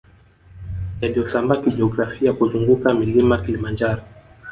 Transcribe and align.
Yaliyosambaa 1.01 1.61
kijiografia 1.61 2.33
kuzunguka 2.33 2.93
mlima 2.93 3.37
Kilimanjaro 3.37 4.01